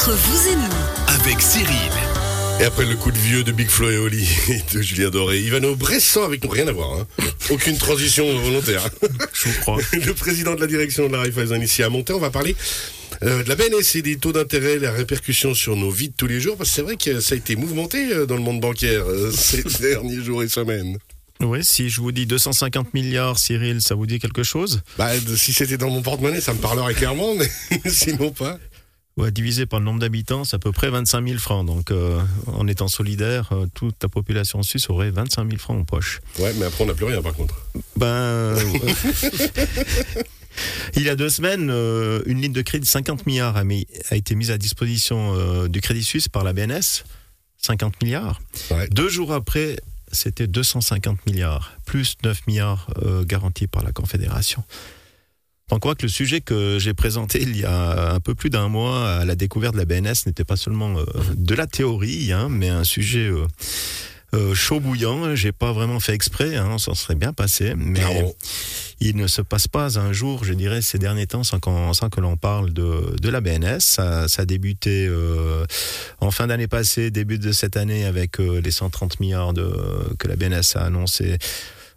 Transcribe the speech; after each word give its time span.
Entre 0.00 0.12
vous 0.12 0.48
et 0.48 0.56
nous, 0.56 1.20
avec 1.20 1.42
Cyril. 1.42 1.92
Et 2.58 2.64
après 2.64 2.86
le 2.86 2.96
coup 2.96 3.10
de 3.10 3.18
vieux 3.18 3.44
de 3.44 3.52
Big 3.52 3.68
Flo 3.68 3.90
et 3.90 3.98
Oli 3.98 4.26
et 4.48 4.62
de 4.74 4.80
Julien 4.80 5.10
Doré, 5.10 5.40
Ivano 5.40 5.76
Bressan 5.76 6.24
avec 6.24 6.42
nous, 6.42 6.48
rien 6.48 6.66
à 6.68 6.72
voir. 6.72 6.94
Hein. 6.94 7.06
Aucune 7.50 7.76
transition 7.76 8.24
volontaire. 8.40 8.88
Je 9.34 9.50
vous 9.50 9.60
crois. 9.60 9.76
Le 9.92 10.14
président 10.14 10.54
de 10.54 10.60
la 10.62 10.66
direction 10.66 11.06
de 11.06 11.12
la 11.12 11.20
Raiffeisen 11.20 11.60
ici 11.60 11.82
à 11.82 11.90
Monté, 11.90 12.14
on 12.14 12.18
va 12.18 12.30
parler 12.30 12.56
euh, 13.22 13.42
de 13.42 13.48
la 13.50 13.56
BNS 13.56 13.96
et 13.96 14.00
des 14.00 14.16
taux 14.16 14.32
d'intérêt, 14.32 14.78
les 14.78 14.88
répercussions 14.88 15.52
sur 15.52 15.76
nos 15.76 15.90
vies 15.90 16.08
de 16.08 16.14
tous 16.16 16.26
les 16.26 16.40
jours, 16.40 16.56
parce 16.56 16.70
que 16.70 16.76
c'est 16.76 16.82
vrai 16.82 16.96
que 16.96 17.20
ça 17.20 17.34
a 17.34 17.36
été 17.36 17.54
mouvementé 17.54 18.10
euh, 18.10 18.24
dans 18.24 18.36
le 18.36 18.42
monde 18.42 18.60
bancaire 18.60 19.04
euh, 19.06 19.30
ces 19.36 19.62
derniers 19.82 20.24
jours 20.24 20.42
et 20.42 20.48
semaines. 20.48 20.96
Oui, 21.42 21.62
si 21.62 21.90
je 21.90 22.00
vous 22.00 22.12
dis 22.12 22.24
250 22.24 22.94
milliards, 22.94 23.38
Cyril, 23.38 23.82
ça 23.82 23.94
vous 23.94 24.06
dit 24.06 24.18
quelque 24.18 24.44
chose? 24.44 24.80
Bah, 24.96 25.10
si 25.36 25.52
c'était 25.52 25.76
dans 25.76 25.90
mon 25.90 26.00
porte-monnaie, 26.00 26.40
ça 26.40 26.54
me 26.54 26.58
parlerait 26.58 26.94
clairement, 26.94 27.34
mais 27.34 27.50
sinon 27.90 28.30
pas. 28.30 28.58
Ouais, 29.20 29.30
Divisé 29.30 29.66
par 29.66 29.80
le 29.80 29.84
nombre 29.84 30.00
d'habitants, 30.00 30.44
c'est 30.44 30.56
à 30.56 30.58
peu 30.58 30.72
près 30.72 30.90
25 30.90 31.26
000 31.26 31.38
francs. 31.38 31.66
Donc, 31.66 31.90
euh, 31.90 32.20
en 32.46 32.66
étant 32.66 32.88
solidaire, 32.88 33.48
euh, 33.52 33.66
toute 33.74 33.96
la 34.02 34.08
population 34.08 34.62
suisse 34.62 34.88
aurait 34.90 35.10
25 35.10 35.46
000 35.46 35.58
francs 35.58 35.80
en 35.80 35.84
poche. 35.84 36.20
Ouais, 36.38 36.52
mais 36.58 36.66
après 36.66 36.84
on 36.84 36.86
n'a 36.86 36.94
plus 36.94 37.04
rien 37.06 37.22
par 37.22 37.34
contre. 37.34 37.54
Ben, 37.96 38.06
euh, 38.06 38.60
il 40.96 41.02
y 41.02 41.08
a 41.08 41.16
deux 41.16 41.30
semaines, 41.30 41.70
une 42.26 42.40
ligne 42.40 42.52
de 42.52 42.62
crédit 42.62 42.84
de 42.86 42.90
50 42.90 43.26
milliards 43.26 43.56
a, 43.56 43.64
mis- 43.64 43.86
a 44.10 44.16
été 44.16 44.34
mise 44.34 44.50
à 44.50 44.58
disposition 44.58 45.66
du 45.68 45.80
Crédit 45.80 46.04
Suisse 46.04 46.28
par 46.28 46.44
la 46.44 46.52
BNS. 46.52 47.04
50 47.62 48.02
milliards. 48.02 48.40
Ouais. 48.70 48.88
Deux 48.88 49.10
jours 49.10 49.34
après, 49.34 49.76
c'était 50.12 50.46
250 50.46 51.26
milliards, 51.26 51.72
plus 51.84 52.16
9 52.24 52.46
milliards 52.46 52.88
garantis 53.26 53.66
par 53.66 53.84
la 53.84 53.92
Confédération. 53.92 54.64
Donc, 55.70 55.80
quoi 55.82 55.94
que 55.94 56.02
le 56.02 56.08
sujet 56.08 56.40
que 56.40 56.78
j'ai 56.80 56.94
présenté 56.94 57.40
il 57.42 57.56
y 57.56 57.64
a 57.64 58.12
un 58.14 58.20
peu 58.20 58.34
plus 58.34 58.50
d'un 58.50 58.68
mois 58.68 59.08
à 59.08 59.24
la 59.24 59.36
découverte 59.36 59.74
de 59.74 59.78
la 59.78 59.84
BNS 59.84 60.26
n'était 60.26 60.44
pas 60.44 60.56
seulement 60.56 60.98
euh, 60.98 61.04
de 61.36 61.54
la 61.54 61.66
théorie, 61.66 62.32
hein, 62.32 62.48
mais 62.50 62.68
un 62.68 62.82
sujet 62.84 63.28
euh, 63.28 63.46
euh, 64.34 64.52
chaud 64.54 64.80
bouillant. 64.80 65.34
J'ai 65.36 65.52
pas 65.52 65.72
vraiment 65.72 66.00
fait 66.00 66.12
exprès, 66.14 66.56
hein, 66.56 66.76
ça 66.78 66.94
serait 66.94 67.14
bien 67.14 67.32
passé, 67.32 67.74
mais 67.76 68.00
il 69.00 69.14
ne 69.16 69.28
se 69.28 69.42
passe 69.42 69.68
pas 69.68 69.98
un 69.98 70.12
jour, 70.12 70.44
je 70.44 70.54
dirais, 70.54 70.82
ces 70.82 70.98
derniers 70.98 71.26
temps 71.28 71.44
sans, 71.44 71.60
qu'on- 71.60 71.92
sans 71.94 72.10
que 72.10 72.20
l'on 72.20 72.36
parle 72.36 72.72
de, 72.72 73.14
de 73.20 73.28
la 73.28 73.40
BNS. 73.40 73.78
Ça, 73.80 74.26
ça 74.28 74.42
a 74.42 74.44
débuté 74.46 75.06
euh, 75.08 75.64
en 76.20 76.32
fin 76.32 76.48
d'année 76.48 76.68
passée, 76.68 77.10
début 77.12 77.38
de 77.38 77.52
cette 77.52 77.76
année, 77.76 78.04
avec 78.04 78.38
les 78.38 78.70
130 78.72 79.20
milliards 79.20 79.52
de, 79.52 79.72
que 80.18 80.26
la 80.28 80.34
BNS 80.36 80.62
a 80.74 80.80
annoncé 80.80 81.38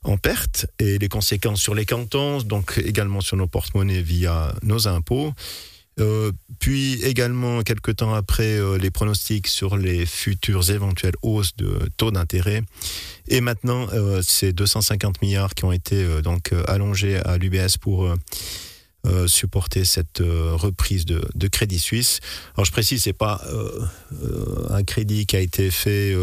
en 0.04 0.18
perte 0.18 0.68
et 0.80 0.98
les 0.98 1.09
conséquences 1.09 1.62
sur 1.62 1.76
les 1.76 1.86
cantons, 1.86 2.42
donc 2.42 2.82
également 2.84 3.22
sur 3.22 3.38
nos 3.38 3.48
porte-monnaies 3.48 4.02
via 4.02 4.54
nos 4.64 4.88
impôts. 4.88 5.34
Euh, 6.00 6.32
puis 6.60 7.02
également, 7.04 7.62
quelques 7.62 7.98
temps 7.98 8.14
après, 8.14 8.58
euh, 8.58 8.78
les 8.78 8.90
pronostics 8.90 9.48
sur 9.48 9.78
les 9.78 10.06
futures 10.06 10.72
éventuelles 10.72 11.16
hausses 11.22 11.56
de 11.56 11.78
taux 11.98 12.12
d'intérêt. 12.12 12.64
Et 13.28 13.42
maintenant, 13.42 13.88
euh, 13.94 14.22
ces 14.23 14.54
250 14.54 15.22
milliards 15.22 15.54
qui 15.54 15.66
ont 15.66 15.72
été 15.72 16.22
donc 16.22 16.52
allongés 16.67 17.17
à 17.17 17.38
l'UBS 17.38 17.78
pour 17.80 18.12
euh, 19.06 19.28
supporter 19.28 19.84
cette 19.84 20.22
euh, 20.22 20.52
reprise 20.54 21.04
de, 21.04 21.22
de 21.36 21.48
Crédit 21.50 21.78
Suisse. 21.78 22.22
Alors 22.56 22.64
je 22.64 22.72
précise, 22.72 23.04
c'est 23.04 23.12
pas 23.12 23.42
euh, 23.48 23.86
un 24.70 24.84
crédit 24.84 25.26
qui 25.26 25.36
a 25.36 25.42
été 25.42 25.72
fait 25.72 26.16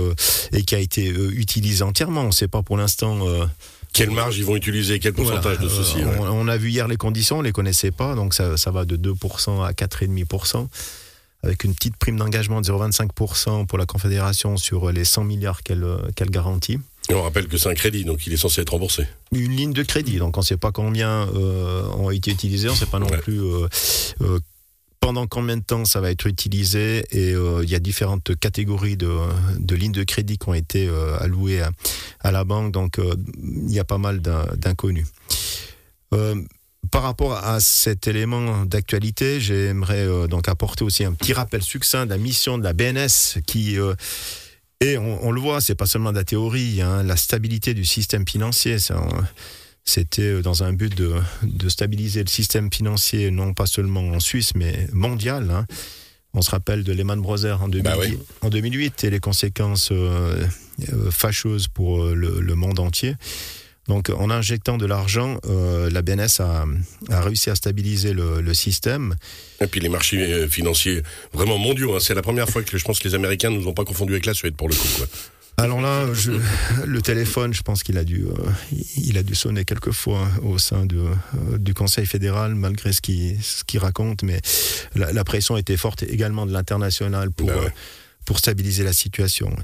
et 0.52 0.62
qui 0.62 0.74
a 0.74 0.78
été 0.78 1.08
utilisé 1.08 1.82
entièrement. 1.82 2.22
On 2.22 2.32
sait 2.32 2.48
pas 2.48 2.62
pour 2.62 2.78
l'instant. 2.78 3.18
Quelle 3.92 4.10
marge 4.10 4.38
ils 4.38 4.46
vont 4.46 4.56
utiliser, 4.56 4.98
quel 4.98 5.12
pourcentage 5.12 5.58
voilà, 5.58 5.58
de 5.58 5.68
ceci 5.68 5.96
ouais. 5.96 6.16
on, 6.20 6.22
on 6.22 6.48
a 6.48 6.56
vu 6.56 6.70
hier 6.70 6.88
les 6.88 6.96
conditions, 6.96 7.40
on 7.40 7.42
les 7.42 7.52
connaissait 7.52 7.90
pas, 7.90 8.14
donc 8.14 8.32
ça, 8.32 8.56
ça 8.56 8.70
va 8.70 8.86
de 8.86 8.96
2% 8.96 9.62
à 9.62 9.72
4,5%, 9.72 10.68
avec 11.42 11.64
une 11.64 11.74
petite 11.74 11.96
prime 11.96 12.16
d'engagement 12.16 12.62
de 12.62 12.66
0,25% 12.66 13.66
pour 13.66 13.76
la 13.76 13.84
Confédération 13.84 14.56
sur 14.56 14.90
les 14.90 15.04
100 15.04 15.24
milliards 15.24 15.62
qu'elle 15.62 15.84
qu'elle 16.14 16.30
garantit. 16.30 16.78
Et 17.10 17.14
on 17.14 17.22
rappelle 17.22 17.48
que 17.48 17.58
c'est 17.58 17.68
un 17.68 17.74
crédit, 17.74 18.04
donc 18.04 18.24
il 18.28 18.32
est 18.32 18.36
censé 18.36 18.60
être 18.60 18.70
remboursé. 18.70 19.04
Une 19.32 19.50
ligne 19.56 19.72
de 19.72 19.82
crédit, 19.82 20.18
donc 20.18 20.36
on 20.36 20.40
ne 20.40 20.44
sait 20.46 20.56
pas 20.56 20.70
combien 20.70 21.28
euh, 21.34 21.82
ont 21.98 22.10
été 22.10 22.30
utilisés, 22.30 22.68
on 22.68 22.72
ne 22.72 22.78
sait 22.78 22.86
pas 22.86 23.00
non 23.00 23.08
Ouais. 23.08 23.18
plus 23.18 23.40
euh, 23.42 23.66
euh, 24.20 24.38
pendant 25.00 25.26
combien 25.26 25.56
de 25.56 25.62
temps 25.64 25.84
ça 25.84 26.00
va 26.00 26.12
être 26.12 26.26
utilisé, 26.28 27.04
et 27.10 27.32
euh, 27.34 27.64
il 27.64 27.70
y 27.70 27.74
a 27.74 27.80
différentes 27.80 28.36
catégories 28.38 28.96
de, 28.96 29.10
de 29.58 29.74
lignes 29.74 29.90
de 29.90 30.04
crédit 30.04 30.38
qui 30.38 30.48
ont 30.48 30.54
été 30.54 30.86
euh, 30.86 31.18
allouées 31.18 31.62
à, 31.62 31.70
à 32.20 32.30
la 32.30 32.44
banque, 32.44 32.70
donc 32.70 33.00
euh, 33.00 33.14
il 33.42 33.72
y 33.72 33.80
a 33.80 33.84
pas 33.84 33.98
mal 33.98 34.20
d'in- 34.20 34.46
d'inconnus. 34.56 35.06
Par 36.90 37.02
rapport 37.02 37.34
à 37.34 37.60
cet 37.60 38.08
élément 38.08 38.64
d'actualité, 38.66 39.40
j'aimerais 39.40 40.06
donc 40.28 40.48
apporter 40.48 40.82
aussi 40.84 41.04
un 41.04 41.12
petit 41.12 41.32
rappel 41.32 41.62
succinct 41.62 42.04
de 42.06 42.10
la 42.10 42.18
mission 42.18 42.58
de 42.58 42.64
la 42.64 42.72
BNS 42.72 43.40
qui 43.46 43.76
et 44.80 44.96
on, 44.98 45.26
on 45.26 45.30
le 45.30 45.40
voit, 45.40 45.60
c'est 45.60 45.74
pas 45.74 45.86
seulement 45.86 46.12
de 46.12 46.16
la 46.16 46.24
théorie, 46.24 46.80
hein, 46.82 47.02
la 47.02 47.16
stabilité 47.16 47.74
du 47.74 47.84
système 47.84 48.26
financier. 48.26 48.76
C'était 49.84 50.42
dans 50.42 50.62
un 50.62 50.72
but 50.72 50.94
de, 50.94 51.14
de 51.42 51.68
stabiliser 51.68 52.22
le 52.22 52.28
système 52.28 52.72
financier, 52.72 53.30
non 53.30 53.54
pas 53.54 53.66
seulement 53.66 54.00
en 54.08 54.20
Suisse, 54.20 54.52
mais 54.54 54.86
mondial. 54.92 55.50
hein. 55.50 55.66
On 56.32 56.42
se 56.42 56.50
rappelle 56.50 56.84
de 56.84 56.92
Lehman 56.92 57.20
Brothers 57.20 57.60
en, 57.60 57.68
2000 57.68 57.82
Bah 57.82 57.96
oui. 57.98 58.16
en 58.42 58.50
2008 58.50 59.02
et 59.04 59.10
les 59.10 59.18
conséquences 59.18 59.88
euh, 59.90 60.46
euh, 60.92 61.10
fâcheuses 61.10 61.66
pour 61.66 62.04
euh, 62.04 62.14
le, 62.14 62.40
le 62.40 62.54
monde 62.54 62.78
entier. 62.78 63.16
Donc, 63.88 64.08
en 64.10 64.30
injectant 64.30 64.78
de 64.78 64.86
l'argent, 64.86 65.38
euh, 65.48 65.90
la 65.90 66.02
BNS 66.02 66.40
a, 66.40 66.64
a 67.08 67.20
réussi 67.22 67.50
à 67.50 67.54
stabiliser 67.56 68.12
le, 68.12 68.40
le 68.40 68.54
système. 68.54 69.16
Et 69.60 69.66
puis 69.66 69.80
les 69.80 69.88
marchés 69.88 70.32
euh, 70.32 70.48
financiers 70.48 71.02
vraiment 71.32 71.58
mondiaux. 71.58 71.94
hein. 71.96 71.98
C'est 72.00 72.14
la 72.14 72.22
première 72.22 72.48
fois 72.48 72.62
que 72.62 72.78
je 72.78 72.84
pense 72.84 72.98
que 73.00 73.08
les 73.08 73.14
Américains 73.14 73.50
ne 73.50 73.56
nous 73.58 73.66
ont 73.66 73.72
pas 73.74 73.84
confondus 73.84 74.12
avec 74.12 74.26
la 74.26 74.34
Suède 74.34 74.54
pour 74.54 74.68
le 74.68 74.74
coup. 74.76 74.86
Quoi. 74.96 75.06
Alors 75.56 75.80
là, 75.80 76.06
je- 76.14 76.30
le 76.86 77.02
téléphone, 77.02 77.52
je 77.52 77.62
pense 77.62 77.82
qu'il 77.82 77.98
a 77.98 78.04
dû, 78.04 78.24
euh, 78.26 78.32
il 78.96 79.18
a 79.18 79.22
dû 79.22 79.34
sonner 79.34 79.64
quelques 79.64 79.90
fois 79.92 80.28
au 80.42 80.56
sein 80.58 80.86
de, 80.86 80.98
euh, 80.98 81.58
du 81.58 81.74
Conseil 81.74 82.06
fédéral, 82.06 82.54
malgré 82.54 82.92
ce 82.92 83.00
qu'il 83.00 83.78
raconte. 83.80 84.22
Mais 84.22 84.40
la, 84.94 85.12
la 85.12 85.24
pression 85.24 85.56
était 85.56 85.76
forte 85.76 86.02
également 86.04 86.46
de 86.46 86.52
l'international 86.52 87.30
pour, 87.32 87.48
ouais. 87.48 87.54
euh, 87.56 87.68
pour 88.24 88.38
stabiliser 88.38 88.84
la 88.84 88.92
situation. 88.92 89.54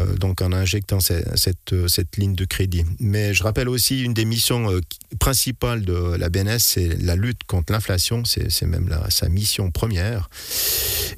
Euh, 0.00 0.16
donc 0.16 0.42
en 0.42 0.52
injectant 0.52 1.00
cette, 1.00 1.72
euh, 1.72 1.88
cette 1.88 2.16
ligne 2.16 2.34
de 2.34 2.44
crédit. 2.44 2.84
Mais 3.00 3.34
je 3.34 3.42
rappelle 3.42 3.68
aussi 3.68 4.02
une 4.02 4.14
des 4.14 4.24
missions 4.24 4.70
euh, 4.70 4.80
principales 5.18 5.84
de 5.84 6.16
la 6.16 6.28
BNS, 6.28 6.58
c'est 6.58 7.02
la 7.02 7.16
lutte 7.16 7.44
contre 7.46 7.72
l'inflation. 7.72 8.24
C'est 8.24 8.66
même 8.66 8.94
sa 9.08 9.28
mission 9.28 9.70
première. 9.70 10.28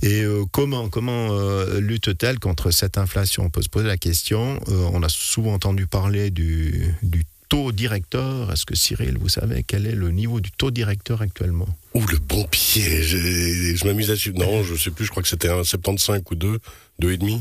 Et 0.03 0.25
comment, 0.53 0.89
comment 0.89 1.31
lutte-t-elle 1.79 2.39
contre 2.39 2.71
cette 2.71 2.99
inflation? 2.99 3.45
On 3.45 3.51
peut 3.51 3.63
se 3.63 3.69
poser 3.69 3.87
la 3.87 3.97
question. 3.97 4.61
On 4.69 5.03
a 5.03 5.09
souvent 5.09 5.55
entendu 5.55 5.87
parler 5.87 6.31
du, 6.31 6.95
du 7.03 7.25
taux 7.49 7.73
directeur. 7.73 8.53
Est-ce 8.53 8.67
que 8.67 8.77
Cyril, 8.77 9.17
vous 9.19 9.29
savez 9.29 9.65
quel 9.67 9.87
est 9.87 9.95
le 9.95 10.11
niveau 10.11 10.41
du 10.41 10.51
taux 10.51 10.71
directeur 10.71 11.23
actuellement? 11.23 11.69
Ouh, 11.95 12.07
le 12.07 12.19
bon 12.19 12.45
piège. 12.45 13.17
Je, 13.17 13.77
je 13.77 13.85
m'amuse 13.87 14.15
suivre. 14.15 14.39
Non, 14.39 14.63
je 14.63 14.75
sais 14.77 14.91
plus, 14.91 15.07
je 15.07 15.11
crois 15.11 15.23
que 15.23 15.29
c'était 15.29 15.49
un 15.49 15.65
75 15.65 16.23
ou 16.31 16.35
2, 16.35 16.59
2,5. 17.01 17.41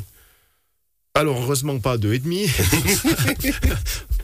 Alors, 1.18 1.42
heureusement 1.42 1.80
pas 1.80 1.98
2,5. 1.98 2.48
1,5. 2.48 3.54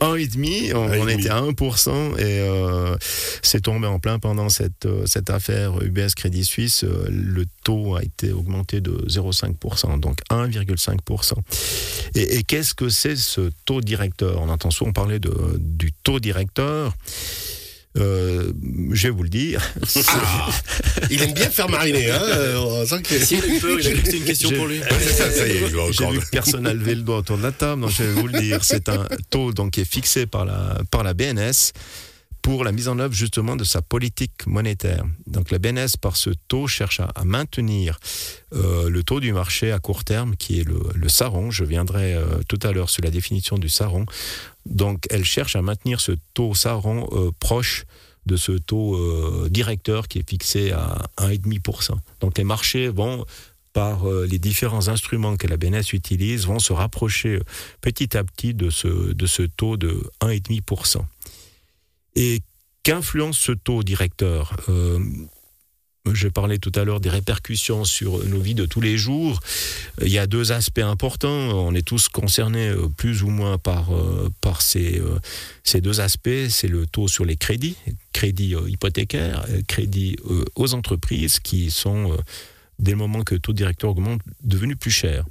On, 0.00 0.12
Un 0.12 0.16
et 0.16 0.74
on 0.74 1.08
était 1.08 1.28
à 1.28 1.40
1%. 1.40 2.18
Et 2.18 2.22
euh, 2.22 2.96
c'est 3.42 3.62
tombé 3.62 3.88
en 3.88 3.98
plein 3.98 4.20
pendant 4.20 4.48
cette, 4.48 4.86
euh, 4.86 5.04
cette 5.06 5.28
affaire 5.28 5.82
UBS 5.82 6.14
Crédit 6.14 6.44
Suisse. 6.44 6.84
Euh, 6.84 7.08
Le 7.10 7.46
taux 7.64 7.96
a 7.96 8.02
été 8.04 8.30
augmenté 8.32 8.80
de 8.80 8.92
0,5%, 9.08 9.98
donc 9.98 10.18
1,5%. 10.30 11.32
Et, 12.14 12.36
et 12.36 12.42
qu'est-ce 12.44 12.74
que 12.74 12.88
c'est 12.88 13.16
ce 13.16 13.50
taux 13.64 13.80
directeur? 13.80 14.40
On 14.40 14.48
entend 14.48 14.70
souvent 14.70 14.92
parler 14.92 15.18
de, 15.18 15.34
du 15.58 15.90
taux 15.92 16.20
directeur. 16.20 16.94
Euh, 17.96 18.52
je 18.92 19.02
vais 19.04 19.10
vous 19.14 19.22
le 19.22 19.28
dire. 19.28 19.62
Ah, 20.08 20.50
il 21.10 21.22
aime 21.22 21.32
bien 21.32 21.48
faire 21.48 21.68
mariner. 21.68 22.10
Hein 22.10 22.20
euh, 22.22 22.56
on 22.58 22.84
sent 22.86 23.02
que- 23.02 23.14
il 23.14 23.86
a 23.86 23.92
c'était 24.04 24.16
une 24.18 24.24
question 24.24 24.50
pour 24.50 24.66
lui. 24.66 24.80
Ouais, 24.80 24.86
c'est 25.00 25.12
ça, 25.12 25.30
ça 25.30 25.46
y 25.46 25.52
est, 25.52 25.68
je 25.68 25.74
vois 25.76 25.90
J'ai 25.92 26.10
vu 26.10 26.18
que 26.20 26.28
personne 26.30 26.62
n'a 26.62 26.74
levé 26.74 26.94
le 26.96 27.02
doigt 27.02 27.18
autour 27.18 27.38
de 27.38 27.42
la 27.44 27.52
table, 27.52 27.82
donc 27.82 27.90
je 27.90 28.02
vais 28.02 28.12
vous 28.12 28.26
le 28.26 28.40
dire. 28.40 28.64
C'est 28.64 28.88
un 28.88 29.06
taux 29.30 29.52
donc, 29.52 29.72
qui 29.72 29.80
est 29.82 29.90
fixé 29.90 30.26
par 30.26 30.44
la, 30.44 30.78
par 30.90 31.04
la 31.04 31.14
BNS 31.14 31.72
pour 32.42 32.62
la 32.62 32.72
mise 32.72 32.88
en 32.88 32.98
œuvre 32.98 33.14
justement 33.14 33.56
de 33.56 33.64
sa 33.64 33.80
politique 33.80 34.46
monétaire. 34.46 35.04
Donc 35.26 35.50
la 35.50 35.58
BNS, 35.58 35.96
par 35.98 36.16
ce 36.18 36.28
taux, 36.48 36.66
cherche 36.66 37.00
à, 37.00 37.04
à 37.14 37.24
maintenir 37.24 37.98
euh, 38.54 38.90
le 38.90 39.02
taux 39.02 39.18
du 39.20 39.32
marché 39.32 39.72
à 39.72 39.78
court 39.78 40.04
terme, 40.04 40.36
qui 40.36 40.60
est 40.60 40.64
le, 40.64 40.78
le 40.94 41.08
SARON. 41.08 41.50
Je 41.50 41.64
viendrai 41.64 42.12
euh, 42.14 42.24
tout 42.46 42.58
à 42.62 42.72
l'heure 42.72 42.90
sur 42.90 43.02
la 43.02 43.10
définition 43.10 43.56
du 43.56 43.70
SARON. 43.70 44.04
Donc 44.66 45.06
elle 45.10 45.24
cherche 45.24 45.56
à 45.56 45.62
maintenir 45.62 46.00
ce 46.00 46.12
taux 46.32 46.54
SARON 46.54 47.08
euh, 47.12 47.30
proche 47.38 47.84
de 48.26 48.36
ce 48.36 48.52
taux 48.52 48.96
euh, 48.96 49.48
directeur 49.50 50.08
qui 50.08 50.18
est 50.18 50.28
fixé 50.28 50.72
à 50.72 51.06
1,5%. 51.18 51.92
Donc 52.20 52.38
les 52.38 52.44
marchés 52.44 52.88
vont 52.88 53.24
par 53.72 54.08
euh, 54.08 54.26
les 54.26 54.38
différents 54.38 54.88
instruments 54.88 55.36
que 55.36 55.46
la 55.46 55.56
BNS 55.56 55.92
utilise, 55.92 56.46
vont 56.46 56.60
se 56.60 56.72
rapprocher 56.72 57.36
euh, 57.36 57.44
petit 57.80 58.16
à 58.16 58.24
petit 58.24 58.54
de 58.54 58.70
ce, 58.70 59.12
de 59.12 59.26
ce 59.26 59.42
taux 59.42 59.76
de 59.76 60.10
1,5%. 60.20 61.02
Et 62.16 62.40
qu'influence 62.84 63.36
ce 63.36 63.52
taux 63.52 63.82
directeur? 63.82 64.56
Je 66.12 66.28
parlais 66.28 66.58
tout 66.58 66.72
à 66.74 66.84
l'heure 66.84 67.00
des 67.00 67.08
répercussions 67.08 67.84
sur 67.84 68.22
nos 68.26 68.38
vies 68.38 68.54
de 68.54 68.66
tous 68.66 68.80
les 68.80 68.98
jours. 68.98 69.40
Il 70.02 70.08
y 70.08 70.18
a 70.18 70.26
deux 70.26 70.52
aspects 70.52 70.78
importants. 70.78 71.30
On 71.30 71.74
est 71.74 71.86
tous 71.86 72.08
concernés 72.08 72.68
euh, 72.68 72.88
plus 72.88 73.22
ou 73.22 73.28
moins 73.28 73.56
par, 73.56 73.94
euh, 73.94 74.30
euh, 74.76 75.18
ces 75.62 75.80
deux 75.80 76.00
aspects. 76.00 76.48
C'est 76.50 76.68
le 76.68 76.86
taux 76.86 77.08
sur 77.08 77.24
les 77.24 77.36
crédits, 77.36 77.76
crédits 78.12 78.54
hypothécaires, 78.66 79.46
crédits 79.66 80.16
aux 80.54 80.74
entreprises 80.74 81.40
qui 81.40 81.70
sont, 81.70 82.16
dès 82.78 82.92
le 82.92 82.98
moment 82.98 83.22
que 83.22 83.34
le 83.34 83.40
taux 83.40 83.52
directeur 83.52 83.90
augmente, 83.90 84.20
devenus 84.42 84.76
plus 84.78 84.90
chers. 84.90 85.24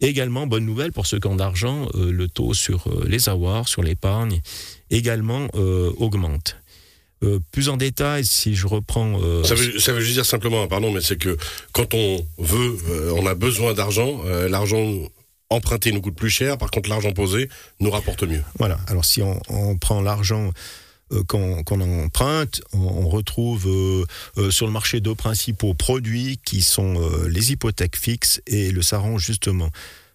Également, 0.00 0.46
bonne 0.46 0.64
nouvelle 0.64 0.92
pour 0.92 1.06
ceux 1.06 1.20
qui 1.20 1.28
ont 1.28 1.36
d'argent, 1.36 1.88
le 1.94 2.26
taux 2.26 2.54
sur 2.54 2.88
les 3.06 3.28
avoirs, 3.28 3.68
sur 3.68 3.82
l'épargne, 3.82 4.40
également 4.90 5.46
augmente. 5.98 6.59
Euh, 7.22 7.38
plus 7.52 7.68
en 7.68 7.76
détail, 7.76 8.24
si 8.24 8.54
je 8.54 8.66
reprends. 8.66 9.20
Euh, 9.22 9.44
ça, 9.44 9.54
veut, 9.54 9.78
ça, 9.78 9.92
veut, 9.92 10.00
juste 10.00 10.14
dire 10.14 10.24
simplement, 10.24 10.66
pardon, 10.68 10.90
mais 10.90 11.02
c'est 11.02 11.18
que 11.18 11.36
quand 11.72 11.92
on 11.92 12.26
veut, 12.38 12.78
euh, 12.88 13.12
on 13.14 13.26
a 13.26 13.34
besoin 13.34 13.74
d'argent, 13.74 14.22
l'argent 14.48 14.90
emprunté 15.50 15.92
nous 15.92 16.00
coûte 16.00 16.14
plus 16.14 16.30
cher, 16.30 16.56
par 16.56 16.70
contre 16.70 16.88
l'argent 16.88 17.12
posé 17.12 17.50
nous 17.78 17.90
rapporte 17.90 18.22
mieux. 18.22 18.42
Voilà, 18.58 18.78
alors 18.86 19.04
si 19.04 19.20
on, 19.20 19.38
on 19.50 19.76
prend 19.76 20.00
l'argent 20.00 20.50
qu'on 21.26 21.64
emprunte, 21.66 22.62
on, 22.72 23.08
retrouve 23.08 23.68
sur 24.50 24.66
le 24.66 24.72
marché 24.72 25.00
deux 25.00 25.16
principaux 25.16 25.74
produits 25.74 26.38
qui 26.44 26.62
sont 26.62 27.00
les 27.28 27.50
hypothèques 27.50 27.96
fixes 27.96 28.40
et 28.46 28.70
le 28.70 28.80
saran 28.80 29.18
justement. 29.18 29.70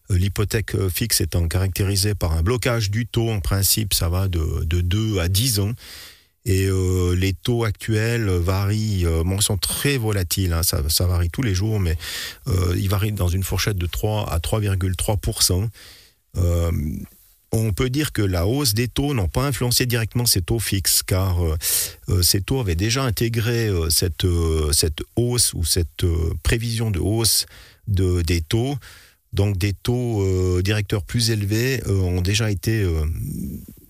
L'hypothèque 0.09 0.77
fixe 0.87 1.19
étant 1.19 1.47
caractérisée 1.49 2.15
par 2.15 2.31
un 2.31 2.43
blocage 2.43 2.91
du 2.91 3.05
taux, 3.05 3.29
en 3.29 3.41
principe 3.41 3.93
ça 3.93 4.07
va 4.07 4.29
de, 4.29 4.63
de 4.63 4.79
2 4.79 5.19
à 5.19 5.27
10 5.27 5.59
ans. 5.59 5.73
Et 6.45 6.67
euh, 6.67 7.15
les 7.15 7.33
taux 7.33 7.63
actuels 7.63 8.29
varient, 8.29 9.05
euh, 9.05 9.23
bon, 9.23 9.41
sont 9.41 9.57
très 9.57 9.97
volatiles, 9.97 10.53
hein, 10.53 10.61
ça, 10.61 11.07
varie 11.07 11.29
tous 11.31 11.41
les 11.41 11.55
jours, 11.55 11.79
mais 11.79 11.97
euh, 12.47 12.75
ils 12.77 12.89
varient 12.89 13.11
dans 13.11 13.27
une 13.27 13.43
fourchette 13.43 13.77
de 13.77 13.87
3 13.87 14.31
à 14.31 14.37
3,3%. 14.37 15.67
Euh, 16.37 16.71
on 17.51 17.73
peut 17.73 17.89
dire 17.89 18.11
que 18.11 18.21
la 18.21 18.45
hausse 18.45 18.75
des 18.75 18.87
taux 18.87 19.15
n'ont 19.15 19.27
pas 19.27 19.47
influencé 19.47 19.87
directement 19.87 20.25
ces 20.25 20.41
taux 20.41 20.59
fixes, 20.59 21.01
car 21.03 21.37
ces 22.21 22.41
taux 22.41 22.59
avaient 22.59 22.75
déjà 22.75 23.03
intégré 23.03 23.71
cette, 23.89 24.25
hausse 25.15 25.53
ou 25.53 25.63
cette 25.63 26.05
prévision 26.43 26.91
de 26.91 26.99
hausse 26.99 27.45
de, 27.87 28.21
des 28.23 28.41
taux. 28.41 28.75
Donc 29.31 29.57
des 29.57 29.71
taux 29.71 30.61
directeurs 30.63 31.03
plus 31.03 31.31
élevés 31.31 31.81
ont 31.87 32.21
déjà 32.21 32.51
été 32.51 32.85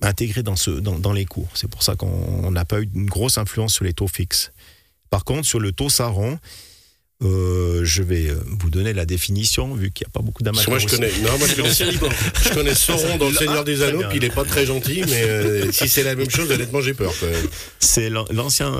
intégré 0.05 0.43
dans, 0.43 0.55
ce, 0.55 0.71
dans, 0.71 1.13
les 1.13 1.25
cours. 1.25 1.49
C'est 1.53 1.69
pour 1.69 1.83
ça 1.83 1.95
qu'on 1.95 2.51
n'a 2.51 2.65
pas 2.65 2.79
eu 2.81 2.89
une 2.93 3.07
grosse 3.07 3.37
influence 3.37 3.73
sur 3.73 3.85
les 3.85 3.93
taux 3.93 4.07
fixes. 4.07 4.51
Par 5.09 5.23
contre, 5.23 5.45
sur 5.45 5.59
le 5.59 5.71
taux 5.71 5.89
Saron, 5.89 6.39
euh, 7.23 7.81
je 7.83 8.03
vais 8.03 8.27
euh, 8.27 8.35
vous 8.59 8.69
donner 8.69 8.93
la 8.93 9.05
définition, 9.05 9.73
vu 9.73 9.91
qu'il 9.91 10.05
n'y 10.05 10.09
a 10.09 10.13
pas 10.13 10.21
beaucoup 10.21 10.43
d'amateurs. 10.43 10.69
Moi, 10.69 10.79
je 10.79 10.87
connais, 10.87 11.11
non, 11.21 11.37
moi, 11.37 11.47
je 11.47 11.55
connais, 11.55 11.73
je 11.73 12.53
connais 12.53 12.75
Sauron 12.75 13.17
dans 13.17 13.29
Le 13.29 13.35
Seigneur 13.35 13.63
des 13.63 13.81
Anneaux, 13.83 14.03
puis 14.09 14.17
il 14.17 14.21
n'est 14.21 14.29
pas 14.29 14.43
très 14.43 14.65
gentil, 14.65 15.01
mais 15.07 15.23
euh, 15.23 15.71
si 15.71 15.87
c'est 15.87 16.03
la 16.03 16.15
même 16.15 16.29
chose, 16.29 16.51
honnêtement, 16.51 16.81
j'ai 16.81 16.93
peur. 16.93 17.13
C'est 17.79 18.09
l'ancien 18.09 18.73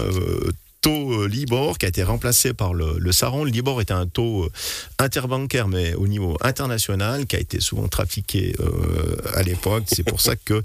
taux 0.86 1.24
euh, 1.24 1.28
Libor 1.28 1.80
qui 1.80 1.88
a 1.88 1.90
été 1.90 2.04
remplacé 2.04 2.54
par 2.54 2.76
le, 2.76 2.98
le 3.00 3.12
Saron. 3.12 3.44
Le 3.44 3.50
Libor 3.50 3.82
était 3.82 3.92
un 3.94 4.06
taux 4.06 4.44
euh, 4.44 4.52
interbancaire, 5.00 5.68
mais 5.68 5.96
au 5.96 6.08
niveau 6.08 6.38
international, 6.42 7.26
qui 7.26 7.36
a 7.36 7.40
été 7.40 7.60
souvent 7.60 7.88
trafiqué 7.88 8.56
euh, 8.60 9.18
à 9.34 9.42
l'époque. 9.42 9.86
C'est 9.88 10.04
pour 10.04 10.22
ça 10.22 10.36
que 10.36 10.62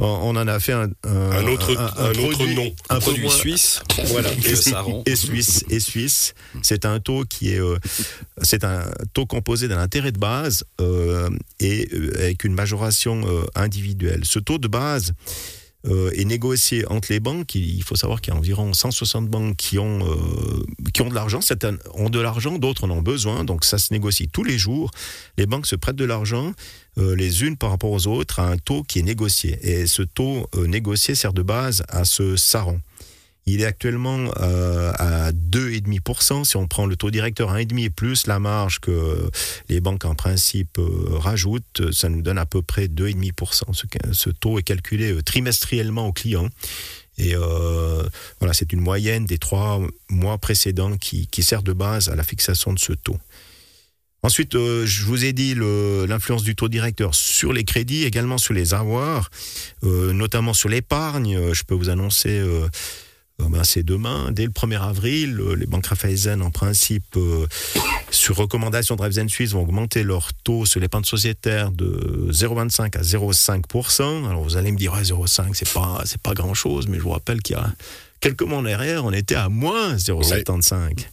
on, 0.00 0.34
en 0.36 0.48
a 0.48 0.58
fait 0.58 0.72
un, 0.72 0.90
un, 1.04 1.46
autre, 1.46 1.70
un, 1.78 2.10
autre 2.18 2.46
nom, 2.46 2.74
un, 2.88 2.98
produit 2.98 3.30
suisse. 3.30 3.80
Voilà, 4.06 4.30
et, 4.44 4.56
Saron. 4.56 5.04
et 5.06 5.14
suisse. 5.14 5.64
Et 5.70 5.78
suisse. 5.78 6.34
C'est 6.62 6.84
un 6.84 6.98
taux 6.98 7.24
qui 7.24 7.50
est, 7.50 7.60
c'est 8.42 8.64
un 8.64 8.82
taux 9.14 9.26
composé 9.26 9.68
d'un 9.68 9.78
intérêt 9.78 10.10
de 10.10 10.18
base 10.18 10.64
et 11.60 11.88
avec 12.16 12.42
une 12.42 12.54
majoration 12.54 13.24
individuelle. 13.54 14.22
Ce 14.24 14.40
taux 14.40 14.58
de 14.58 14.66
base 14.66 15.12
euh, 15.86 16.10
est 16.14 16.24
négocié 16.24 16.86
entre 16.90 17.10
les 17.10 17.20
banques. 17.20 17.54
Il 17.54 17.82
faut 17.82 17.96
savoir 17.96 18.20
qu'il 18.20 18.34
y 18.34 18.36
a 18.36 18.38
environ 18.38 18.72
160 18.72 19.28
banques 19.28 19.56
qui 19.56 19.78
ont, 19.78 20.00
euh, 20.06 20.62
qui 20.92 21.00
ont 21.00 21.08
de 21.08 21.14
l'argent. 21.14 21.40
Certaines 21.40 21.78
ont 21.94 22.10
de 22.10 22.20
l'argent, 22.20 22.58
d'autres 22.58 22.84
en 22.84 22.90
ont 22.90 23.00
besoin. 23.00 23.44
Donc 23.44 23.64
ça 23.64 23.78
se 23.78 23.92
négocie 23.92 24.28
tous 24.28 24.44
les 24.44 24.58
jours. 24.58 24.90
Les 25.38 25.46
banques 25.46 25.66
se 25.66 25.76
prêtent 25.76 25.96
de 25.96 26.04
l'argent, 26.04 26.52
euh, 26.98 27.16
les 27.16 27.44
unes 27.44 27.56
par 27.56 27.70
rapport 27.70 27.92
aux 27.92 28.06
autres, 28.06 28.40
à 28.40 28.48
un 28.48 28.58
taux 28.58 28.82
qui 28.82 28.98
est 28.98 29.02
négocié. 29.02 29.58
Et 29.62 29.86
ce 29.86 30.02
taux 30.02 30.46
négocié 30.54 31.14
sert 31.14 31.32
de 31.32 31.42
base 31.42 31.82
à 31.88 32.04
ce 32.04 32.36
saron. 32.36 32.80
Il 33.52 33.62
est 33.62 33.66
actuellement 33.66 34.30
euh, 34.40 34.92
à 34.96 35.32
2,5%. 35.32 36.44
Si 36.44 36.56
on 36.56 36.68
prend 36.68 36.86
le 36.86 36.94
taux 36.94 37.10
directeur 37.10 37.52
1,5 37.52 37.90
plus 37.90 38.28
la 38.28 38.38
marge 38.38 38.78
que 38.78 39.28
les 39.68 39.80
banques 39.80 40.04
en 40.04 40.14
principe 40.14 40.78
euh, 40.78 41.18
rajoutent, 41.18 41.90
ça 41.92 42.08
nous 42.08 42.22
donne 42.22 42.38
à 42.38 42.46
peu 42.46 42.62
près 42.62 42.86
2,5%. 42.86 44.12
Ce, 44.12 44.30
taux 44.30 44.60
est 44.60 44.62
calculé 44.62 45.10
euh, 45.10 45.22
trimestriellement 45.22 46.06
aux 46.06 46.12
clients. 46.12 46.48
Et 47.18 47.34
voilà, 47.34 48.54
c'est 48.54 48.72
une 48.72 48.80
moyenne 48.80 49.26
des 49.26 49.36
trois 49.36 49.78
mois 50.08 50.38
précédents 50.38 50.96
qui, 50.96 51.42
sert 51.42 51.62
de 51.62 51.74
base 51.74 52.08
à 52.08 52.14
la 52.14 52.22
fixation 52.22 52.72
de 52.72 52.78
ce 52.78 52.94
taux. 52.94 53.18
Ensuite, 54.22 54.54
je 54.54 55.04
vous 55.04 55.26
ai 55.26 55.34
dit 55.34 55.54
l'influence 55.54 56.44
du 56.44 56.56
taux 56.56 56.70
directeur 56.70 57.14
sur 57.14 57.52
les 57.52 57.64
crédits, 57.64 58.04
également 58.04 58.38
sur 58.38 58.54
les 58.54 58.72
avoirs, 58.72 59.28
notamment 59.82 60.54
sur 60.54 60.70
l'épargne. 60.70 61.52
Je 61.52 61.62
peux 61.64 61.74
vous 61.74 61.90
annoncer 61.90 62.40
ben, 63.48 63.64
c'est 63.64 63.82
demain, 63.82 64.30
dès 64.32 64.44
le 64.44 64.50
1er 64.50 64.80
avril, 64.80 65.38
euh, 65.40 65.54
les 65.54 65.66
banques 65.66 65.86
Raiffeisen, 65.86 66.42
en 66.42 66.50
principe, 66.50 67.16
euh, 67.16 67.46
sur 68.10 68.36
recommandation 68.36 68.96
de 68.96 69.02
Raiffeisen 69.02 69.28
Suisse, 69.28 69.52
vont 69.52 69.62
augmenter 69.62 70.02
leur 70.02 70.32
taux 70.32 70.66
sur 70.66 70.80
l'épargne 70.80 71.04
sociétaire 71.04 71.70
de 71.70 72.28
0,25 72.30 72.96
à 72.96 73.02
0,5%. 73.02 74.28
Alors 74.28 74.42
vous 74.42 74.56
allez 74.56 74.72
me 74.72 74.76
dire, 74.76 74.94
0,5, 74.94 75.50
c'est 75.54 75.72
pas, 75.72 76.02
c'est 76.04 76.20
pas 76.20 76.34
grand 76.34 76.54
chose, 76.54 76.88
mais 76.88 76.98
je 76.98 77.02
vous 77.02 77.10
rappelle 77.10 77.40
qu'il 77.40 77.56
y 77.56 77.58
a 77.58 77.72
quelques 78.20 78.42
mois 78.42 78.58
en 78.58 78.66
arrière, 78.66 79.04
on 79.04 79.12
était 79.12 79.36
à 79.36 79.48
moins 79.48 79.94
0,75. 79.96 81.06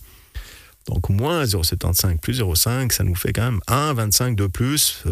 Donc 0.88 1.10
moins 1.10 1.44
0,75 1.44 2.18
plus 2.18 2.42
0,5, 2.42 2.92
ça 2.92 3.04
nous 3.04 3.16
fait 3.16 3.34
quand 3.34 3.44
même 3.44 3.60
1,25 3.68 4.36
de 4.36 4.48
plus 4.48 5.04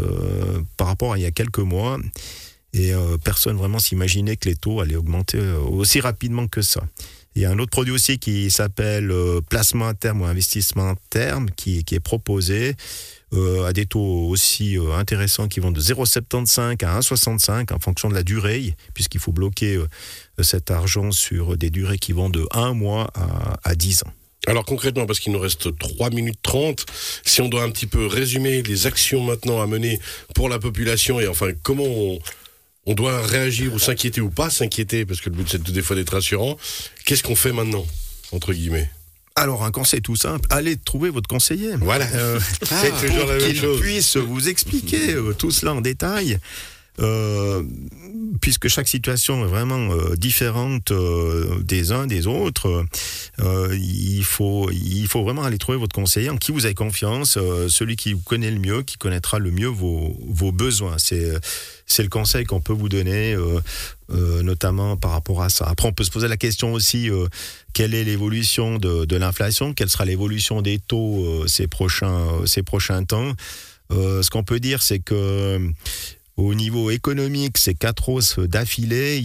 par 0.78 0.88
rapport 0.88 1.14
à 1.14 1.18
il 1.18 1.22
y 1.22 1.26
a 1.26 1.32
quelques 1.32 1.60
mois. 1.60 2.00
Et 2.76 2.94
euh, 2.94 3.18
personne 3.18 3.56
vraiment 3.56 3.80
s'imaginait 3.80 4.36
que 4.36 4.50
les 4.50 4.56
taux 4.56 4.82
allaient 4.82 4.98
augmenter 4.98 5.38
euh, 5.38 5.60
aussi 5.60 6.02
rapidement 6.02 6.48
que 6.48 6.62
ça. 6.62 6.82
Il 7.34 7.42
y 7.42 7.46
a 7.46 7.52
un 7.52 7.58
autre 7.58 7.72
produit 7.72 7.94
aussi 7.94 8.20
qui 8.20 8.52
s'appelle 8.52 9.12
euh, 9.12 9.40
placement 9.50 9.88
à 9.88 9.94
terme 9.94 10.22
ou 10.22 10.26
investissement 10.26 10.90
à 10.90 10.96
terme 11.10 11.50
qui, 11.56 11.86
qui 11.86 11.96
est 11.96 12.00
proposé 12.02 12.76
à 13.66 13.74
des 13.74 13.86
taux 13.86 14.30
aussi 14.30 14.78
intéressants 14.94 15.50
qui 15.50 15.60
vont 15.60 15.72
de 15.72 15.82
0,75 15.82 16.86
à 16.86 17.00
1,65 17.02 17.74
en 17.74 17.80
fonction 17.80 18.08
de 18.08 18.14
la 18.14 18.24
durée, 18.24 18.74
puisqu'il 18.94 19.20
faut 19.20 19.34
bloquer 19.34 19.78
cet 20.40 20.72
argent 20.72 21.12
sur 21.12 21.58
des 21.58 21.70
durées 21.70 21.98
qui 21.98 22.14
vont 22.14 22.30
de 22.30 22.48
1 22.52 22.74
mois 22.74 23.12
à, 23.14 23.58
à 23.66 23.76
10 23.76 24.04
ans. 24.04 24.14
Alors 24.48 24.64
concrètement, 24.64 25.06
parce 25.06 25.20
qu'il 25.20 25.34
nous 25.34 25.40
reste 25.40 25.78
3 25.78 26.12
minutes 26.12 26.40
30, 26.44 26.86
si 27.26 27.42
on 27.42 27.50
doit 27.50 27.64
un 27.64 27.72
petit 27.72 27.88
peu 27.88 28.06
résumer 28.06 28.62
les 28.62 28.88
actions 28.88 29.22
maintenant 29.22 29.62
à 29.62 29.68
mener 29.68 30.00
pour 30.34 30.48
la 30.48 30.58
population 30.58 31.20
et 31.20 31.28
enfin 31.28 31.50
comment 31.62 31.84
on, 31.84 32.20
on 32.86 32.94
doit 32.94 33.22
réagir 33.22 33.74
ou 33.74 33.80
s'inquiéter 33.80 34.22
ou 34.22 34.30
pas 34.30 34.50
s'inquiéter, 34.50 35.06
parce 35.06 35.22
que 35.22 35.30
le 35.30 35.36
but 35.36 35.48
c'est 35.50 35.62
des 35.62 35.82
fois 35.82 35.96
d'être 35.96 36.14
rassurant. 36.14 36.58
Qu'est-ce 37.06 37.24
qu'on 37.24 37.36
fait 37.36 37.52
maintenant, 37.52 37.86
entre 38.32 38.54
guillemets? 38.54 38.90
Alors 39.36 39.66
un 39.66 39.72
conseil 39.72 40.02
tout 40.02 40.16
simple, 40.16 40.48
allez 40.50 40.78
trouver 40.78 41.10
votre 41.10 41.28
conseiller. 41.28 41.76
Voilà. 41.82 42.06
Euh, 42.14 42.40
c'est 42.62 42.92
toujours 42.92 43.28
la 43.28 43.38
même 43.38 43.54
qu'il 43.54 43.80
puisse 43.80 44.16
vous 44.16 44.48
expliquer 44.48 45.14
euh, 45.14 45.34
tout 45.34 45.52
cela 45.52 45.74
en 45.74 45.82
détail. 45.82 46.40
Euh, 47.00 47.64
puisque 48.40 48.70
chaque 48.70 48.88
situation 48.88 49.44
est 49.44 49.50
vraiment 49.50 49.92
euh, 49.92 50.16
différente 50.16 50.92
euh, 50.92 51.62
des 51.62 51.92
uns 51.92 52.08
des 52.08 52.26
autres, 52.26 52.86
il 53.38 54.24
faut 54.24 54.70
il 54.72 55.08
faut 55.08 55.24
vraiment 55.24 55.44
aller 55.44 55.58
trouver 55.58 55.78
votre 55.78 55.94
conseiller 55.94 56.30
en 56.30 56.38
qui 56.38 56.52
vous 56.52 56.66
avez 56.66 56.74
confiance, 56.74 57.38
celui 57.68 57.96
qui 57.96 58.14
vous 58.14 58.22
connaît 58.22 58.52
le 58.52 58.60
mieux, 58.60 58.84
qui 58.84 58.98
connaîtra 58.98 59.40
le 59.40 59.52
mieux 59.52 59.68
vos, 59.68 60.18
vos 60.28 60.52
besoins. 60.52 60.98
C'est 60.98 61.34
c'est 61.86 62.04
le 62.04 62.10
conseil 62.10 62.46
qu'on 62.46 62.62
peut 62.62 62.74
vous 62.74 62.90
donner, 62.90 63.36
notamment 64.10 64.98
par 64.98 65.12
rapport 65.12 65.44
à 65.44 65.50
ça. 65.50 65.66
Après, 65.68 65.88
on 65.88 65.94
peut 65.94 66.04
se 66.04 66.12
poser 66.12 66.28
la 66.28 66.38
question 66.38 66.74
aussi 66.74 67.10
quelle 67.74 67.94
est 67.94 68.04
l'évolution 68.04 68.78
de, 68.78 69.06
de 69.06 69.16
l'inflation, 69.18 69.74
quelle 69.74 69.90
sera 69.90 70.06
l'évolution 70.06 70.62
des 70.62 70.80
taux 70.80 71.46
ces 71.48 71.68
prochains 71.68 72.46
ces 72.46 72.64
prochains 72.64 73.04
temps. 73.04 73.34
ce 73.92 74.30
qu'on 74.30 74.44
peut 74.44 74.60
dire, 74.60 74.82
c'est 74.82 75.00
que 75.00 75.60
au 76.38 76.54
niveau 76.54 76.90
économique, 76.90 77.58
ces 77.58 77.76
quatre 77.76 78.10
hausses 78.10 78.40
d'affilée, 78.40 79.24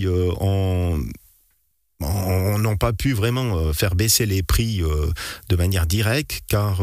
euh, 2.03 2.57
n'ont 2.57 2.77
pas 2.79 2.95
pu 2.95 3.13
vraiment 3.13 3.59
euh, 3.59 3.73
faire 3.75 3.95
baisser 3.95 4.25
les 4.25 4.43
prix 4.43 4.83
euh, 4.83 5.11
de 5.51 5.57
manière 5.57 5.87
directe 5.87 6.41
car 6.49 6.81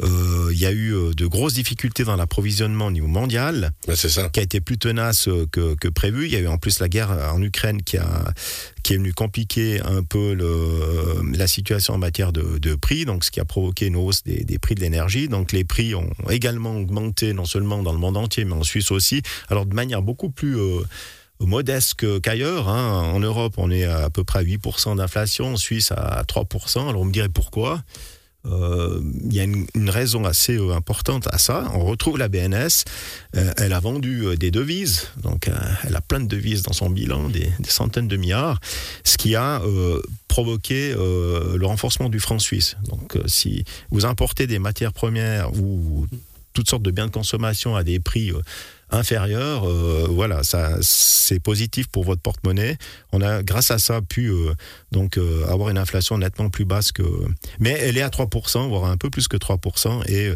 il 0.00 0.58
y 0.58 0.66
a 0.66 0.72
eu 0.72 0.94
de 1.14 1.26
grosses 1.26 1.54
difficultés 1.54 2.04
dans 2.04 2.16
l'approvisionnement 2.16 2.86
au 2.86 2.90
niveau 2.90 3.06
mondial 3.06 3.72
c'est 3.94 4.08
ça. 4.08 4.28
qui 4.28 4.40
a 4.40 4.42
été 4.42 4.60
plus 4.60 4.78
tenace 4.78 5.28
que, 5.52 5.74
que, 5.74 5.88
prévu. 5.88 6.26
Il 6.26 6.32
y 6.32 6.36
a 6.36 6.40
eu 6.40 6.46
en 6.46 6.58
plus 6.58 6.80
la 6.80 6.88
guerre 6.88 7.10
en 7.32 7.42
Ukraine 7.42 7.82
qui, 7.82 7.96
a, 7.96 8.24
qui 8.82 8.94
est 8.94 8.96
venue 8.96 9.12
compliquer 9.12 9.80
un 9.82 10.02
peu 10.02 10.34
le, 10.34 11.36
la 11.36 11.46
situation 11.46 11.94
en 11.94 11.98
matière 11.98 12.32
de, 12.32 12.58
de, 12.58 12.74
prix, 12.74 13.04
donc 13.04 13.24
ce 13.24 13.30
qui 13.30 13.40
a 13.40 13.44
provoqué 13.44 13.86
une 13.86 13.96
hausse 13.96 14.22
des, 14.22 14.44
des 14.44 14.58
prix 14.58 14.74
de 14.74 14.80
l'énergie. 14.80 15.28
Donc 15.28 15.52
les 15.52 15.64
prix 15.64 15.94
ont 15.94 16.10
également 16.28 16.76
augmenté 16.76 17.32
non 17.32 17.44
seulement 17.44 17.82
dans 17.82 17.92
le 17.92 17.98
monde 17.98 18.16
entier 18.16 18.44
mais 18.44 18.54
en 18.54 18.64
Suisse 18.64 18.90
aussi, 18.90 19.22
alors 19.48 19.66
de 19.66 19.74
manière 19.74 20.02
beaucoup 20.02 20.30
plus 20.30 20.56
modeste 21.40 22.20
qu'ailleurs. 22.20 22.68
Hein. 22.68 23.10
En 23.12 23.20
Europe, 23.20 23.54
on 23.56 23.70
est 23.70 23.84
à, 23.84 24.10
peu 24.10 24.24
près 24.24 24.40
à 24.40 24.42
8% 24.42 24.96
d'inflation, 24.96 25.54
en 25.54 25.56
Suisse 25.56 25.92
à 25.92 26.22
3%. 26.24 26.88
Alors 26.88 27.02
on 27.02 27.04
me 27.04 27.12
dirait 27.12 27.28
pourquoi 27.28 27.82
euh, 28.50 29.00
il 29.24 29.34
y 29.34 29.40
a 29.40 29.42
une, 29.42 29.90
raison 29.90 30.24
assez 30.24 30.56
euh, 30.56 30.72
importante 30.74 31.28
à 31.32 31.38
ça. 31.38 31.70
On 31.74 31.84
retrouve 31.84 32.18
la 32.18 32.28
BNS. 32.28 32.84
Euh, 33.36 33.52
elle 33.56 33.72
a 33.72 33.80
vendu 33.80 34.36
des 34.36 34.50
devises, 34.50 35.08
donc 35.22 35.50
elle 35.86 35.96
a 35.96 36.00
plein 36.00 36.20
de 36.20 36.26
devises 36.26 36.62
dans 36.62 36.72
son 36.72 36.90
bilan, 36.90 37.28
des, 37.28 37.50
centaines 37.66 38.08
de 38.08 38.16
milliards, 38.16 38.60
ce 39.04 39.16
qui 39.16 39.34
a 39.34 39.60
provoqué 40.28 40.94
le 40.94 41.64
renforcement 41.64 42.08
du 42.08 42.20
franc 42.20 42.38
suisse. 42.38 42.76
Donc, 42.88 43.18
si 43.26 43.64
vous 43.90 44.04
importez 44.04 44.46
des 44.46 44.58
matières 44.58 44.92
premières 44.92 45.52
ou 45.54 46.06
toutes 46.52 46.68
sortes 46.68 46.82
de 46.82 46.90
biens 46.90 47.06
de 47.06 47.12
consommation 47.12 47.76
à 47.76 47.84
des 47.84 48.00
prix 48.00 48.32
inférieure, 48.90 49.68
euh, 49.68 50.06
voilà, 50.08 50.42
ça 50.44 50.76
c'est 50.80 51.40
positif 51.40 51.88
pour 51.88 52.04
votre 52.04 52.22
porte-monnaie. 52.22 52.76
On 53.12 53.20
a 53.20 53.42
grâce 53.42 53.70
à 53.70 53.78
ça 53.78 54.00
pu 54.00 54.28
euh, 54.28 54.54
donc 54.92 55.18
euh, 55.18 55.44
avoir 55.48 55.70
une 55.70 55.78
inflation 55.78 56.18
nettement 56.18 56.50
plus 56.50 56.64
basse 56.64 56.92
que 56.92 57.02
mais 57.58 57.70
elle 57.70 57.98
est 57.98 58.02
à 58.02 58.08
3%, 58.08 58.68
voire 58.68 58.84
un 58.84 58.96
peu 58.96 59.10
plus 59.10 59.26
que 59.28 59.36
3% 59.36 60.08
et 60.08 60.32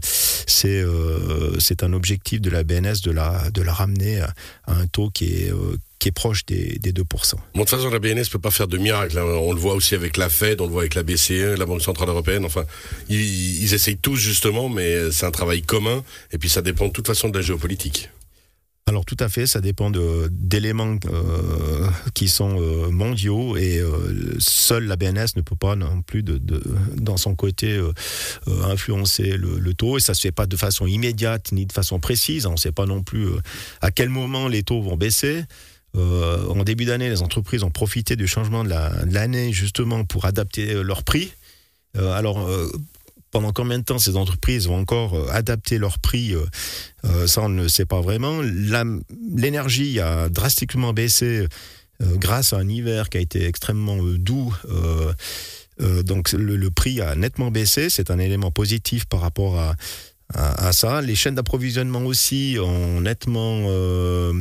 c'est 0.47 1.83
un 1.85 1.92
objectif 1.92 2.40
de 2.40 2.50
la 2.50 2.64
BNS 2.64 3.02
de 3.04 3.12
la 3.12 3.50
de 3.50 3.62
la 3.62 3.73
ramener 3.73 4.21
à, 4.21 4.35
un 4.66 4.87
taux 4.87 5.11
qui 5.11 5.26
est 5.26 5.52
qui 6.00 6.09
est 6.09 6.12
proche 6.12 6.47
des, 6.47 6.78
des 6.78 6.92
2%. 6.92 7.02
Bon, 7.02 7.37
de 7.54 7.59
toute 7.59 7.69
façon, 7.69 7.90
la 7.90 7.99
BNS 7.99 8.21
ne 8.21 8.25
peut 8.30 8.38
pas 8.38 8.50
faire 8.50 8.69
de 8.69 8.78
miracle. 8.78 9.19
Hein. 9.19 9.23
On 9.23 9.52
le 9.52 9.61
voit 9.61 9.75
aussi 9.75 9.95
avec 9.95 10.16
la 10.16 10.30
Fed, 10.30 10.62
on 10.62 10.64
le 10.64 10.73
voit 10.73 10.80
avec 10.80 10.95
la 10.95 11.02
BCE, 11.02 11.59
la 11.59 11.66
Banque 11.66 11.83
Centrale 11.83 12.09
Européenne. 12.09 12.47
Enfin, 12.47 12.64
ils, 13.11 13.62
ils 13.62 13.75
essayent 13.75 13.99
tous 13.99 14.16
justement, 14.16 14.71
mais 14.71 15.11
c'est 15.11 15.26
un 15.26 15.30
travail 15.30 15.61
commun. 15.61 16.02
Et 16.33 16.38
puis 16.38 16.49
ça 16.49 16.62
dépend 16.62 16.87
de 16.88 16.92
toute 16.92 17.07
façon 17.07 17.28
de 17.28 17.37
la 17.37 17.42
géopolitique. 17.42 18.09
Alors 18.90 19.04
tout 19.04 19.16
à 19.20 19.28
fait, 19.28 19.47
ça 19.47 19.61
dépend 19.61 19.92
d'éléments 20.32 20.99
euh, 21.06 21.87
qui 22.12 22.26
sont 22.26 22.61
euh, 22.61 22.90
mondiaux 22.90 23.56
et 23.56 23.78
euh, 23.78 24.35
seule 24.40 24.87
la 24.87 24.97
BNS 24.97 25.37
ne 25.37 25.42
peut 25.42 25.54
pas 25.54 25.76
non 25.76 26.02
plus 26.02 26.25
dans 26.25 27.16
son 27.16 27.37
côté 27.37 27.80
influencer 28.64 29.37
le, 29.37 29.75
taux 29.75 29.97
et 29.97 30.00
ça 30.00 30.12
se 30.12 30.23
fait 30.23 30.32
pas 30.32 30.47
de 30.47 30.56
façon 30.56 30.88
immédiate 30.88 31.52
ni 31.52 31.66
de 31.66 31.73
façon 31.73 32.00
précise. 32.00 32.47
On 32.47 32.52
ne 32.52 32.56
sait 32.56 32.73
pas 32.73 32.85
non 32.85 33.04
plus 33.04 33.28
à 33.80 33.92
quel 33.92 34.09
moment 34.09 34.49
les 34.49 34.64
taux 34.64 34.82
vont 34.82 34.97
baisser. 34.97 35.44
en 35.94 36.64
début 36.64 36.85
d'année, 36.85 37.11
les 37.11 37.23
entreprises 37.23 37.62
ont 37.62 37.70
profité 37.70 38.16
du 38.16 38.26
changement 38.26 38.64
de 38.64 38.70
l'année 39.14 39.52
justement 39.52 40.04
pour 40.04 40.25
adapter 40.25 40.82
leurs 40.82 41.04
prix. 41.04 41.32
alors 41.97 42.44
pendant 43.31 43.53
combien 43.53 43.79
de 43.79 43.85
temps 43.85 43.99
ces 43.99 44.17
entreprises 44.17 44.67
vont 44.67 44.79
encore 44.79 45.15
euh, 45.15 45.29
adapter 45.31 45.79
leurs 45.79 45.99
prix 45.99 46.35
euh, 46.35 46.45
euh, 47.05 47.27
Ça, 47.27 47.43
on 47.43 47.49
ne 47.49 47.63
le 47.63 47.69
sait 47.69 47.87
pas 47.87 48.01
vraiment. 48.01 48.41
L'énergie 48.43 50.01
a 50.01 50.29
drastiquement 50.29 50.93
baissé 50.93 51.47
grâce 52.03 52.55
à 52.55 52.57
un 52.57 52.69
hiver 52.69 53.11
qui 53.11 53.19
a 53.19 53.21
été 53.21 53.45
extrêmement 53.45 53.99
doux. 54.03 54.55
donc 55.79 56.33
le, 56.33 56.71
prix 56.71 57.03
a 57.03 57.15
nettement 57.15 57.51
baissé. 57.51 57.91
C'est 57.91 58.11
un 58.11 58.19
élément 58.19 58.51
positif 58.51 59.05
par 59.05 59.21
rapport 59.21 59.59
à, 59.59 59.77
à, 60.35 60.73
ça. 60.73 61.03
Les 61.03 61.15
chaînes 61.15 61.35
d'approvisionnement 61.35 62.05
aussi 62.05 62.57
ont 62.61 63.01
nettement 63.01 63.65
euh, 63.67 64.33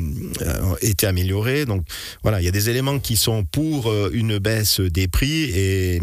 été 0.82 1.08
améliorées. 1.08 1.66
Donc 1.66 1.84
voilà, 2.24 2.42
il 2.42 2.46
y 2.46 2.48
a 2.48 2.52
des 2.52 2.70
éléments 2.70 3.00
qui 3.00 3.16
sont 3.16 3.44
pour 3.44 3.90
euh, 3.90 4.10
une 4.14 4.38
baisse 4.38 4.80
des 4.80 5.08
prix 5.08 5.44
et, 5.50 6.02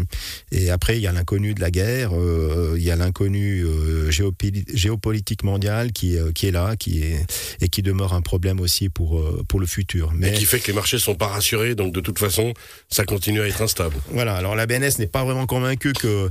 et 0.51 0.69
après 0.69 0.97
il 0.97 1.01
y 1.01 1.07
a 1.07 1.11
l'inconnu 1.11 1.53
de 1.53 1.61
la 1.61 1.71
guerre, 1.71 2.11
euh, 2.13 2.75
il 2.77 2.83
y 2.83 2.91
a 2.91 2.95
l'inconnu 2.95 3.63
euh, 3.63 4.11
géopolitique 4.11 5.43
mondial 5.43 5.91
qui, 5.91 6.17
qui 6.35 6.47
est 6.47 6.51
là, 6.51 6.75
qui 6.75 7.03
est 7.03 7.25
et 7.61 7.69
qui 7.69 7.81
demeure 7.81 8.13
un 8.13 8.21
problème 8.21 8.59
aussi 8.59 8.89
pour 8.89 9.23
pour 9.47 9.59
le 9.59 9.65
futur. 9.65 10.11
Mais 10.13 10.29
et 10.29 10.33
qui 10.33 10.45
fait 10.45 10.59
que 10.59 10.67
les 10.67 10.73
marchés 10.73 10.99
sont 10.99 11.15
pas 11.15 11.27
rassurés, 11.27 11.75
donc 11.75 11.93
de 11.93 12.01
toute 12.01 12.19
façon 12.19 12.53
ça 12.89 13.05
continue 13.05 13.41
à 13.41 13.47
être 13.47 13.61
instable. 13.61 13.95
Voilà. 14.11 14.35
Alors 14.35 14.55
la 14.55 14.65
BNS 14.65 14.99
n'est 14.99 15.07
pas 15.07 15.23
vraiment 15.23 15.45
convaincue 15.45 15.93
que 15.93 16.29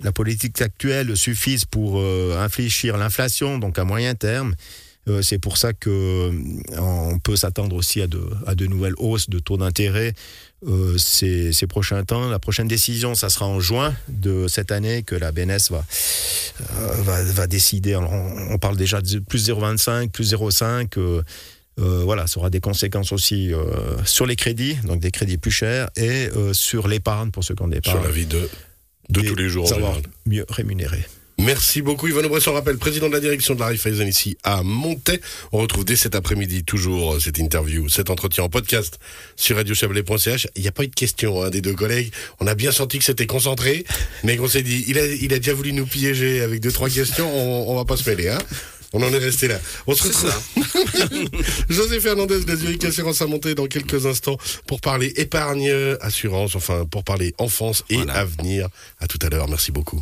la 0.00 0.12
politique 0.12 0.60
actuelle 0.60 1.16
suffise 1.16 1.64
pour 1.64 1.98
euh, 1.98 2.38
infléchir 2.38 2.96
l'inflation, 2.96 3.58
donc 3.58 3.78
à 3.78 3.84
moyen 3.84 4.14
terme. 4.14 4.54
Euh, 5.08 5.22
c'est 5.22 5.38
pour 5.38 5.56
ça 5.56 5.72
que 5.72 5.88
euh, 5.90 6.32
on 6.78 7.18
peut 7.20 7.36
s'attendre 7.36 7.76
aussi 7.76 8.02
à 8.02 8.08
de, 8.08 8.20
à 8.46 8.56
de 8.56 8.66
nouvelles 8.66 8.96
hausses 8.98 9.30
de 9.30 9.38
taux 9.38 9.56
d'intérêt 9.56 10.14
ces, 10.98 11.52
ces, 11.52 11.66
prochains 11.68 12.02
temps. 12.02 12.28
La 12.28 12.40
prochaine 12.40 12.66
décision, 12.66 13.14
ça 13.14 13.28
sera 13.28 13.46
en 13.46 13.60
juin 13.60 13.94
de 14.08 14.48
cette 14.48 14.72
année 14.72 15.04
que 15.04 15.14
la 15.14 15.30
BNS 15.30 15.70
va, 15.70 15.84
va, 17.02 17.22
va, 17.22 17.46
décider. 17.46 17.94
on, 17.94 18.58
parle 18.58 18.76
déjà 18.76 19.00
de 19.00 19.20
plus 19.20 19.48
0,25, 19.48 20.10
plus 20.10 20.32
0,5. 20.32 21.22
voilà, 21.76 22.26
ça 22.26 22.40
aura 22.40 22.50
des 22.50 22.58
conséquences 22.58 23.12
aussi 23.12 23.52
sur 24.04 24.26
les 24.26 24.34
crédits, 24.34 24.76
donc 24.82 24.98
des 24.98 25.12
crédits 25.12 25.38
plus 25.38 25.52
chers, 25.52 25.88
et 25.94 26.30
sur 26.52 26.88
l'épargne 26.88 27.30
pour 27.30 27.44
ceux 27.44 27.54
qui 27.54 27.62
ont 27.62 27.68
des 27.68 27.80
Sur 27.84 28.02
la 28.02 28.10
vie 28.10 28.26
de 28.26 28.48
de 29.10 29.20
tous 29.20 29.34
les 29.34 29.48
jours. 29.48 29.68
mieux 30.26 30.44
rémunéré. 30.48 31.04
Merci 31.38 31.82
beaucoup 31.82 32.08
Yvan 32.08 32.22
Bresson, 32.28 32.54
rappelle 32.54 32.78
président 32.78 33.08
de 33.08 33.12
la 33.12 33.20
direction 33.20 33.54
de 33.54 33.60
la 33.60 33.66
Raiffeisen 33.66 34.08
ici 34.08 34.38
à 34.42 34.62
Montaix. 34.62 35.20
On 35.52 35.58
retrouve 35.58 35.84
dès 35.84 35.94
cet 35.94 36.14
après-midi 36.14 36.64
toujours 36.64 37.14
euh, 37.14 37.20
cette 37.20 37.36
interview, 37.36 37.90
cet 37.90 38.08
entretien 38.08 38.44
en 38.44 38.48
podcast 38.48 38.98
sur 39.36 39.56
radiochablais.ch. 39.56 40.48
Il 40.56 40.62
n'y 40.62 40.68
a 40.68 40.72
pas 40.72 40.84
eu 40.84 40.88
de 40.88 40.94
question 40.94 41.42
hein, 41.42 41.50
des 41.50 41.60
deux 41.60 41.74
collègues. 41.74 42.10
On 42.40 42.46
a 42.46 42.54
bien 42.54 42.72
senti 42.72 42.98
que 42.98 43.04
c'était 43.04 43.26
concentré, 43.26 43.84
mais 44.24 44.38
qu'on 44.38 44.48
s'est 44.48 44.62
dit, 44.62 44.86
il 44.88 44.98
a, 44.98 45.06
il 45.06 45.34
a 45.34 45.36
déjà 45.38 45.52
voulu 45.52 45.74
nous 45.74 45.84
piéger 45.84 46.40
avec 46.40 46.60
deux 46.60 46.72
trois 46.72 46.88
questions. 46.88 47.30
On, 47.30 47.70
on 47.70 47.76
va 47.76 47.84
pas 47.84 47.98
se 47.98 48.08
mêler, 48.08 48.30
hein. 48.30 48.38
On 48.92 49.02
en 49.02 49.12
est 49.12 49.18
resté 49.18 49.48
là. 49.48 49.58
On 49.86 49.94
se 49.94 50.04
retrouve. 50.04 50.32
José 51.68 52.00
Fernandez 52.00 52.44
de 52.44 52.56
Zurich 52.56 52.84
Assurance 52.84 53.22
à 53.22 53.26
monter 53.26 53.54
dans 53.54 53.66
quelques 53.66 54.06
instants 54.06 54.38
pour 54.66 54.80
parler 54.80 55.12
épargne, 55.16 55.72
assurance, 56.00 56.56
enfin 56.56 56.84
pour 56.86 57.04
parler 57.04 57.34
enfance 57.38 57.84
et 57.90 58.00
avenir. 58.08 58.68
À 59.00 59.06
tout 59.06 59.18
à 59.22 59.28
l'heure. 59.28 59.48
Merci 59.48 59.72
beaucoup. 59.72 59.94